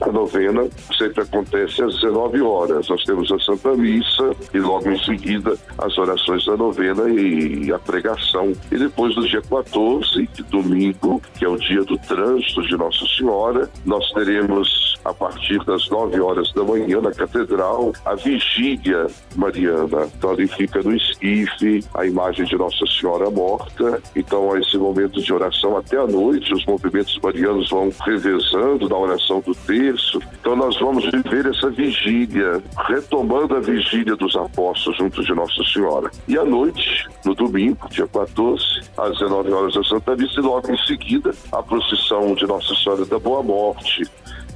A 0.00 0.10
novena 0.10 0.68
sempre 0.96 1.22
acontece 1.22 1.80
às 1.80 1.94
19 1.94 2.40
horas. 2.40 2.88
Nós 2.88 3.04
temos 3.04 3.30
a 3.30 3.38
Santa 3.38 3.72
Missa 3.76 4.34
e 4.52 4.58
logo 4.58 4.90
em 4.90 4.98
seguida 5.04 5.56
as 5.78 5.96
orações 5.96 6.44
da 6.44 6.56
novena 6.56 7.08
e 7.08 7.72
a 7.72 7.78
pregação. 7.78 8.52
E 8.72 8.76
depois 8.76 9.14
do 9.14 9.26
dia 9.26 9.42
14, 9.42 10.28
domingo, 10.50 11.22
que 11.38 11.44
é 11.44 11.48
o 11.48 11.56
dia 11.56 11.84
do 11.84 11.96
trânsito 11.98 12.62
de 12.62 12.76
Nossa 12.76 13.06
Senhora, 13.16 13.70
nós 13.84 14.10
teremos 14.12 14.87
a 15.04 15.12
partir 15.12 15.62
das 15.64 15.88
9 15.88 16.20
horas 16.20 16.52
da 16.52 16.62
manhã 16.62 17.00
na 17.00 17.12
catedral 17.12 17.92
a 18.04 18.14
vigília 18.14 19.06
mariana. 19.36 20.08
Então 20.16 20.30
ali 20.30 20.46
fica 20.48 20.82
no 20.82 20.94
esquife 20.94 21.84
a 21.94 22.06
imagem 22.06 22.44
de 22.46 22.56
Nossa 22.56 22.84
Senhora 22.86 23.30
morta. 23.30 24.02
Então 24.16 24.52
a 24.52 24.58
esse 24.58 24.76
momento 24.76 25.20
de 25.20 25.32
oração 25.32 25.76
até 25.76 25.96
a 25.96 26.06
noite, 26.06 26.52
os 26.52 26.64
movimentos 26.66 27.18
marianos 27.22 27.70
vão 27.70 27.92
revezando 28.04 28.88
na 28.88 28.96
oração 28.96 29.40
do 29.40 29.54
isso. 29.72 30.20
Então 30.40 30.56
nós 30.56 30.78
vamos 30.78 31.04
viver 31.04 31.46
essa 31.46 31.70
vigília, 31.70 32.62
retomando 32.86 33.56
a 33.56 33.60
vigília 33.60 34.16
dos 34.16 34.34
apóstolos 34.36 34.98
junto 34.98 35.22
de 35.22 35.34
Nossa 35.34 35.62
Senhora. 35.64 36.10
E 36.26 36.38
à 36.38 36.44
noite, 36.44 37.06
no 37.24 37.34
domingo, 37.34 37.88
dia 37.90 38.06
14, 38.06 38.62
às 38.96 39.18
19 39.18 39.52
horas 39.52 39.74
da 39.74 39.84
Santa 39.84 40.16
Missa, 40.16 40.40
e 40.40 40.42
logo 40.42 40.72
em 40.72 40.78
seguida, 40.86 41.32
a 41.52 41.62
procissão 41.62 42.34
de 42.34 42.46
Nossa 42.46 42.74
Senhora 42.74 43.04
da 43.04 43.18
Boa 43.18 43.42
Morte. 43.42 44.04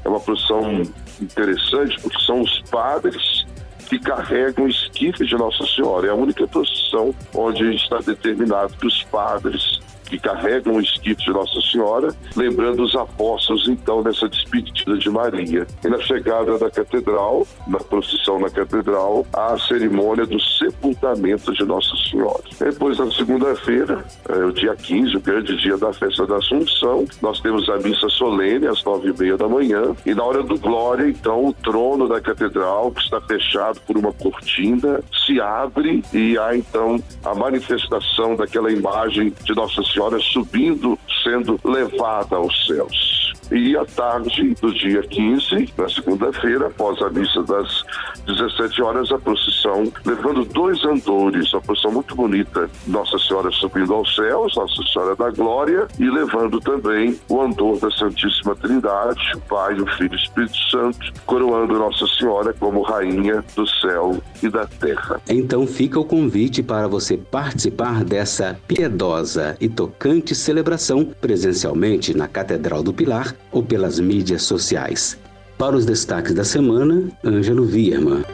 É 0.05 0.09
uma 0.09 0.21
procissão 0.21 0.83
interessante 1.21 2.01
porque 2.01 2.19
são 2.25 2.41
os 2.41 2.61
padres 2.71 3.47
que 3.89 3.99
carregam 3.99 4.67
esquifes 4.67 5.29
de 5.29 5.37
Nossa 5.37 5.67
Senhora. 5.67 6.07
É 6.07 6.11
a 6.11 6.15
única 6.15 6.47
procissão 6.49 7.15
onde 7.35 7.75
está 7.75 7.99
determinado 7.99 8.75
que 8.79 8.87
os 8.87 9.03
padres 9.05 9.81
que 10.13 10.19
carregam 10.19 10.75
o 10.75 10.81
esquite 10.81 11.25
de 11.25 11.31
Nossa 11.31 11.59
Senhora, 11.63 12.15
lembrando 12.37 12.83
os 12.83 12.95
apóstolos, 12.95 13.67
então, 13.67 14.03
nessa 14.03 14.29
despedida 14.29 14.99
de 14.99 15.09
Maria. 15.09 15.67
E 15.83 15.89
na 15.89 15.99
chegada 16.01 16.59
da 16.59 16.71
catedral, 16.71 17.47
na 17.67 17.79
procissão 17.79 18.39
na 18.39 18.51
catedral, 18.51 19.27
a 19.33 19.57
cerimônia 19.59 20.27
do 20.27 20.39
sepultamento 20.39 21.51
de 21.55 21.65
Nossa 21.65 21.97
Senhora. 22.11 22.43
Depois, 22.59 22.99
na 22.99 23.11
segunda-feira, 23.11 24.05
é, 24.29 24.45
o 24.45 24.53
dia 24.53 24.77
15, 24.77 25.17
o 25.17 25.21
grande 25.21 25.57
dia 25.57 25.79
da 25.79 25.93
festa 25.95 26.27
da 26.27 26.37
Assunção, 26.37 27.07
nós 27.23 27.41
temos 27.41 27.67
a 27.71 27.79
missa 27.79 28.09
solene 28.11 28.67
às 28.67 28.85
nove 28.85 29.09
e 29.09 29.19
meia 29.19 29.39
da 29.39 29.49
manhã, 29.49 29.97
e 30.05 30.15
na 30.15 30.25
hora 30.25 30.43
do 30.43 30.59
glória, 30.59 31.09
então, 31.09 31.47
o 31.47 31.53
trono 31.55 32.07
da 32.07 32.21
catedral, 32.21 32.93
que 32.93 33.01
está 33.01 33.19
fechado 33.23 33.81
por 33.87 33.97
uma 33.97 34.13
cortina, 34.13 35.01
se 35.25 35.41
abre 35.41 36.05
e 36.13 36.37
há, 36.37 36.55
então, 36.55 37.03
a 37.25 37.35
manifestação 37.35 38.37
daquela 38.37 38.71
imagem 38.71 39.33
de 39.43 39.55
Nossa 39.55 39.83
Senhora 39.85 40.02
Senhora 40.03 40.19
subindo, 40.19 40.99
sendo 41.23 41.61
levada 41.65 42.35
aos 42.35 42.67
céus. 42.67 43.22
E 43.53 43.77
à 43.77 43.85
tarde 43.85 44.55
do 44.63 44.73
dia 44.73 45.03
15, 45.03 45.75
na 45.77 45.87
segunda-feira, 45.87 46.69
após 46.69 47.01
a 47.03 47.11
missa 47.11 47.43
das 47.43 47.85
17 48.27 48.83
horas, 48.83 49.13
a 49.13 49.19
procissão, 49.19 49.93
levando 50.07 50.43
dois 50.47 50.83
andores, 50.85 51.53
uma 51.53 51.61
procissão 51.61 51.93
muito 51.93 52.17
bonita, 52.17 52.71
Nossa 52.87 53.19
Senhora 53.19 53.51
subindo 53.51 53.93
aos 53.93 54.15
céus, 54.15 54.57
Nossa 54.57 54.83
Senhora 54.91 55.15
da 55.17 55.31
Glória, 55.31 55.87
e 55.99 56.09
levando 56.09 56.61
também 56.61 57.19
o 57.29 57.43
andor 57.43 57.79
da 57.79 57.91
Santíssima 57.91 58.57
Trindade, 58.57 59.21
o 59.35 59.41
Pai, 59.43 59.75
o 59.75 59.87
Filho 59.99 60.15
e 60.15 60.17
o 60.17 60.19
Espírito 60.19 60.57
Santo, 60.71 61.13
coroando 61.27 61.79
Nossa 61.79 62.07
Senhora 62.07 62.55
como 62.59 62.81
Rainha 62.81 63.45
do 63.55 63.67
céu 63.67 64.23
e 64.43 64.49
da 64.49 64.67
terra. 64.67 65.21
Então 65.29 65.67
fica 65.67 66.01
o 66.01 66.05
convite 66.07 66.63
para 66.63 66.89
você 66.89 67.19
participar 67.19 68.03
dessa 68.03 68.59
piedosa 68.67 69.59
e 69.61 69.69
tocante 69.69 70.35
celebração 70.35 71.05
presencialmente 71.21 72.17
na 72.17 72.27
Catedral 72.27 72.83
do 72.83 72.95
Pilar 72.95 73.35
ou 73.51 73.63
pelas 73.63 73.99
mídias 73.99 74.43
sociais. 74.43 75.19
Para 75.59 75.77
os 75.77 75.85
destaques 75.85 76.35
da 76.35 76.45
semana, 76.45 77.11
Ângelo 77.25 77.65
Vierman. 77.65 78.25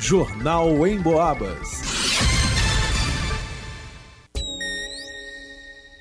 Jornal 0.00 0.86
em 0.86 1.00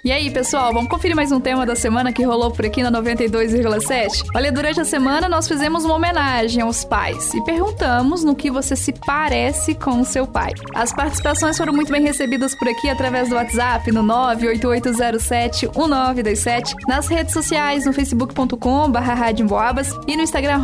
E 0.04 0.12
aí, 0.12 0.32
pessoal, 0.32 0.74
vamos 0.74 0.90
conferir 0.90 1.16
mais 1.16 1.32
um 1.32 1.40
tema 1.40 1.64
da 1.64 1.76
semana 1.76 2.12
que 2.12 2.24
rolou 2.24 2.50
por 2.50 2.66
aqui 2.66 2.82
na 2.82 2.92
92,7? 2.92 4.26
Olha, 4.36 4.52
durante 4.52 4.82
a 4.82 4.84
semana 4.84 5.30
nós 5.30 5.48
fizemos 5.48 5.86
uma 5.86 5.94
homenagem 5.94 6.64
aos 6.64 6.84
pais 6.84 7.32
e 7.36 7.44
perguntamos 7.44 8.24
no 8.24 8.36
que 8.36 8.50
você 8.50 8.76
se 8.76 8.92
parece 8.94 9.76
com 9.76 10.02
o 10.02 10.06
seu 10.06 10.26
pai. 10.26 10.54
As 10.74 10.92
participações 10.92 11.56
foram 11.56 11.72
muito 11.72 11.92
bem 11.92 12.02
recebidas 12.02 12.56
por 12.56 12.68
aqui 12.68 12.90
através 12.90 13.30
do 13.30 13.36
WhatsApp 13.36 13.92
no 13.92 14.02
988071927, 14.02 16.74
nas 16.88 17.08
redes 17.08 17.32
sociais 17.32 17.86
no 17.86 17.94
facebook.com 17.94 18.92
Boabas 19.46 19.96
e 20.08 20.18
no 20.18 20.24
Instagram. 20.24 20.58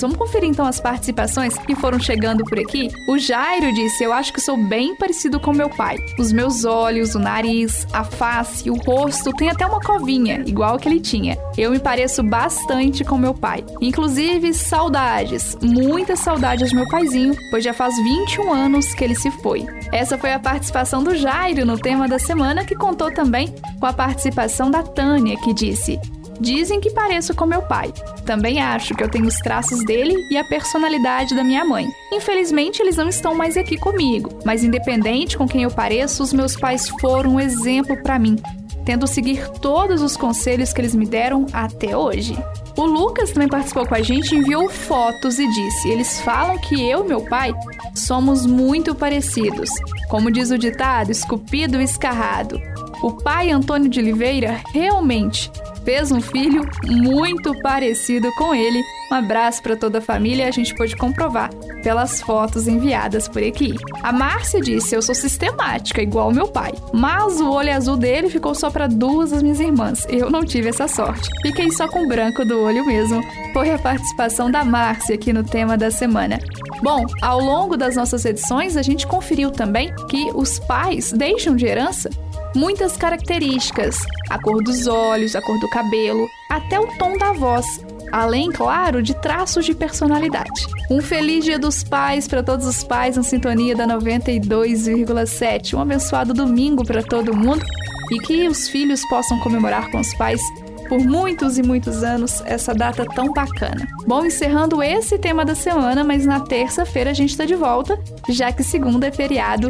Vamos 0.00 0.16
conferir 0.16 0.48
então 0.48 0.64
as 0.64 0.78
participações 0.78 1.58
que 1.58 1.74
foram 1.74 1.98
chegando 1.98 2.44
por 2.44 2.60
aqui? 2.60 2.88
O 3.08 3.18
Jairo 3.18 3.74
disse: 3.74 4.04
Eu 4.04 4.12
acho 4.12 4.32
que 4.32 4.40
sou 4.40 4.56
bem 4.56 4.94
parecido 4.94 5.40
com 5.40 5.52
meu 5.52 5.68
pai. 5.68 5.96
Os 6.20 6.32
meus 6.32 6.64
olhos, 6.64 7.16
o 7.16 7.18
nariz, 7.18 7.84
a 7.96 8.04
face, 8.04 8.70
o 8.70 8.74
rosto, 8.74 9.32
tem 9.32 9.48
até 9.48 9.66
uma 9.66 9.80
covinha, 9.80 10.44
igual 10.46 10.78
que 10.78 10.86
ele 10.86 11.00
tinha. 11.00 11.38
Eu 11.56 11.70
me 11.70 11.78
pareço 11.78 12.22
bastante 12.22 13.02
com 13.02 13.16
meu 13.16 13.32
pai. 13.32 13.64
Inclusive, 13.80 14.52
saudades, 14.52 15.56
muitas 15.62 16.18
saudades 16.20 16.70
do 16.70 16.76
meu 16.76 16.86
paizinho, 16.88 17.34
pois 17.50 17.64
já 17.64 17.72
faz 17.72 17.96
21 17.96 18.52
anos 18.52 18.92
que 18.92 19.02
ele 19.02 19.14
se 19.14 19.30
foi. 19.30 19.64
Essa 19.90 20.18
foi 20.18 20.34
a 20.34 20.38
participação 20.38 21.02
do 21.02 21.16
Jairo 21.16 21.64
no 21.64 21.78
tema 21.78 22.06
da 22.06 22.18
semana, 22.18 22.66
que 22.66 22.74
contou 22.74 23.10
também 23.10 23.54
com 23.80 23.86
a 23.86 23.94
participação 23.94 24.70
da 24.70 24.82
Tânia, 24.82 25.38
que 25.38 25.54
disse: 25.54 25.98
Dizem 26.40 26.80
que 26.80 26.90
pareço 26.90 27.34
com 27.34 27.46
meu 27.46 27.62
pai. 27.62 27.92
Também 28.24 28.60
acho 28.60 28.94
que 28.94 29.02
eu 29.02 29.08
tenho 29.08 29.26
os 29.26 29.38
traços 29.38 29.84
dele 29.84 30.14
e 30.30 30.36
a 30.36 30.44
personalidade 30.44 31.34
da 31.34 31.42
minha 31.42 31.64
mãe. 31.64 31.88
Infelizmente, 32.12 32.80
eles 32.82 32.96
não 32.96 33.08
estão 33.08 33.34
mais 33.34 33.56
aqui 33.56 33.78
comigo, 33.78 34.30
mas 34.44 34.62
independente 34.62 35.36
com 35.36 35.46
quem 35.46 35.62
eu 35.62 35.70
pareço, 35.70 36.22
os 36.22 36.32
meus 36.32 36.56
pais 36.56 36.88
foram 37.00 37.34
um 37.34 37.40
exemplo 37.40 37.96
para 38.02 38.18
mim, 38.18 38.36
tendo 38.84 39.06
seguir 39.06 39.48
todos 39.60 40.02
os 40.02 40.16
conselhos 40.16 40.72
que 40.72 40.80
eles 40.80 40.94
me 40.94 41.06
deram 41.06 41.46
até 41.52 41.96
hoje. 41.96 42.36
O 42.76 42.84
Lucas 42.84 43.30
também 43.30 43.48
participou 43.48 43.86
com 43.86 43.94
a 43.94 44.02
gente, 44.02 44.34
enviou 44.34 44.68
fotos 44.68 45.38
e 45.38 45.48
disse: 45.48 45.88
Eles 45.88 46.20
falam 46.20 46.58
que 46.58 46.86
eu 46.88 47.04
e 47.04 47.08
meu 47.08 47.22
pai 47.22 47.54
somos 47.94 48.44
muito 48.44 48.94
parecidos. 48.94 49.70
Como 50.08 50.30
diz 50.30 50.50
o 50.50 50.58
ditado, 50.58 51.10
esculpido 51.10 51.80
e 51.80 51.84
escarrado. 51.84 52.60
O 53.02 53.12
pai 53.12 53.50
Antônio 53.50 53.88
de 53.88 53.98
Oliveira 53.98 54.60
realmente 54.72 55.50
fez 55.86 56.10
um 56.10 56.20
filho 56.20 56.68
muito 56.84 57.54
parecido 57.62 58.28
com 58.34 58.52
ele. 58.52 58.82
Um 59.10 59.14
abraço 59.14 59.62
para 59.62 59.76
toda 59.76 59.98
a 59.98 60.02
família, 60.02 60.48
a 60.48 60.50
gente 60.50 60.74
pôde 60.74 60.96
comprovar 60.96 61.48
pelas 61.84 62.20
fotos 62.20 62.66
enviadas 62.66 63.28
por 63.28 63.40
aqui. 63.40 63.72
A 64.02 64.12
Márcia 64.12 64.60
disse: 64.60 64.96
Eu 64.96 65.00
sou 65.00 65.14
sistemática, 65.14 66.02
igual 66.02 66.32
meu 66.32 66.48
pai, 66.48 66.72
mas 66.92 67.40
o 67.40 67.48
olho 67.48 67.72
azul 67.72 67.96
dele 67.96 68.28
ficou 68.28 68.52
só 68.52 68.68
para 68.68 68.88
duas 68.88 69.30
das 69.30 69.44
minhas 69.44 69.60
irmãs. 69.60 70.04
Eu 70.10 70.28
não 70.28 70.44
tive 70.44 70.68
essa 70.68 70.88
sorte. 70.88 71.30
Fiquei 71.40 71.70
só 71.70 71.86
com 71.86 72.04
o 72.04 72.08
branco 72.08 72.44
do 72.44 72.60
olho 72.60 72.84
mesmo. 72.84 73.22
Foi 73.52 73.70
a 73.70 73.78
participação 73.78 74.50
da 74.50 74.64
Márcia 74.64 75.14
aqui 75.14 75.32
no 75.32 75.44
tema 75.44 75.78
da 75.78 75.90
semana. 75.90 76.40
Bom, 76.82 77.06
ao 77.22 77.40
longo 77.40 77.76
das 77.76 77.94
nossas 77.94 78.24
edições, 78.24 78.76
a 78.76 78.82
gente 78.82 79.06
conferiu 79.06 79.52
também 79.52 79.94
que 80.10 80.30
os 80.34 80.58
pais 80.58 81.12
deixam 81.12 81.54
de 81.54 81.64
herança 81.64 82.10
muitas 82.56 82.96
características: 82.96 83.98
a 84.28 84.40
cor 84.40 84.62
dos 84.64 84.86
olhos, 84.86 85.36
a 85.36 85.42
cor 85.42 85.58
do 85.60 85.68
cabelo, 85.68 86.26
até 86.50 86.80
o 86.80 86.86
tom 86.98 87.16
da 87.16 87.32
voz, 87.32 87.64
além, 88.10 88.50
claro, 88.50 89.02
de 89.02 89.14
traços 89.14 89.64
de 89.64 89.74
personalidade. 89.74 90.66
Um 90.90 91.00
feliz 91.00 91.44
Dia 91.44 91.58
dos 91.58 91.84
Pais 91.84 92.26
para 92.26 92.42
todos 92.42 92.66
os 92.66 92.82
pais 92.82 93.16
na 93.16 93.22
sintonia 93.22 93.76
da 93.76 93.86
92,7. 93.86 95.74
Um 95.74 95.80
abençoado 95.80 96.32
domingo 96.32 96.84
para 96.84 97.02
todo 97.02 97.36
mundo 97.36 97.64
e 98.10 98.18
que 98.20 98.48
os 98.48 98.68
filhos 98.68 99.00
possam 99.08 99.38
comemorar 99.40 99.90
com 99.90 100.00
os 100.00 100.14
pais 100.14 100.40
por 100.88 100.98
muitos 100.98 101.58
e 101.58 101.62
muitos 101.62 102.02
anos 102.02 102.42
essa 102.46 102.74
data 102.74 103.04
tão 103.14 103.32
bacana. 103.32 103.86
Bom, 104.06 104.24
encerrando 104.24 104.82
esse 104.82 105.18
tema 105.18 105.44
da 105.44 105.54
semana, 105.54 106.02
mas 106.02 106.24
na 106.24 106.40
terça-feira 106.40 107.10
a 107.10 107.14
gente 107.14 107.30
está 107.30 107.44
de 107.44 107.54
volta, 107.54 107.98
já 108.28 108.52
que 108.52 108.62
segunda 108.62 109.06
é 109.06 109.12
feriado 109.12 109.68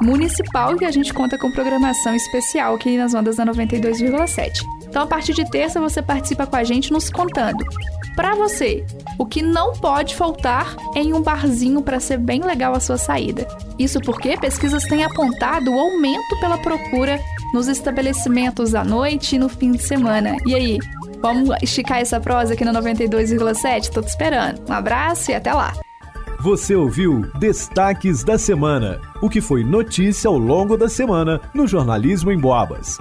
municipal 0.00 0.76
e 0.80 0.84
a 0.84 0.90
gente 0.90 1.12
conta 1.12 1.38
com 1.38 1.50
programação 1.50 2.14
especial 2.14 2.74
aqui 2.74 2.96
nas 2.96 3.14
ondas 3.14 3.36
da 3.36 3.46
92,7. 3.46 4.50
Então, 4.88 5.02
a 5.02 5.06
partir 5.06 5.34
de 5.34 5.48
terça, 5.50 5.80
você 5.80 6.00
participa 6.00 6.46
com 6.46 6.56
a 6.56 6.64
gente 6.64 6.92
nos 6.92 7.10
contando. 7.10 7.64
Para 8.14 8.34
você, 8.34 8.84
o 9.18 9.24
que 9.24 9.42
não 9.42 9.72
pode 9.72 10.14
faltar 10.14 10.76
em 10.94 11.12
um 11.12 11.22
barzinho 11.22 11.82
para 11.82 12.00
ser 12.00 12.18
bem 12.18 12.40
legal 12.42 12.74
a 12.74 12.80
sua 12.80 12.96
saída. 12.96 13.46
Isso 13.78 14.00
porque 14.00 14.36
pesquisas 14.36 14.82
têm 14.84 15.04
apontado 15.04 15.72
o 15.72 15.78
aumento 15.78 16.38
pela 16.40 16.58
procura 16.58 17.20
nos 17.52 17.68
estabelecimentos 17.68 18.74
à 18.74 18.84
noite 18.84 19.36
e 19.36 19.38
no 19.38 19.48
fim 19.48 19.72
de 19.72 19.82
semana. 19.82 20.36
E 20.46 20.54
aí, 20.54 20.78
vamos 21.20 21.50
esticar 21.62 21.98
essa 21.98 22.20
prosa 22.20 22.54
aqui 22.54 22.64
no 22.64 22.72
92,7? 22.72 23.90
Tô 23.90 24.02
te 24.02 24.08
esperando. 24.08 24.60
Um 24.68 24.72
abraço 24.72 25.30
e 25.30 25.34
até 25.34 25.52
lá! 25.52 25.72
Você 26.40 26.74
ouviu 26.74 27.22
Destaques 27.38 28.22
da 28.22 28.38
Semana, 28.38 29.00
o 29.20 29.28
que 29.28 29.40
foi 29.40 29.64
notícia 29.64 30.28
ao 30.28 30.38
longo 30.38 30.76
da 30.76 30.88
semana 30.88 31.40
no 31.52 31.66
Jornalismo 31.66 32.30
em 32.30 32.38
Boabas. 32.38 32.96